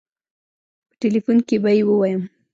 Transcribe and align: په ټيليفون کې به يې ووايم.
په 0.87 0.93
ټيليفون 1.01 1.37
کې 1.47 1.55
به 1.63 1.71
يې 1.77 1.81
ووايم. 1.87 2.21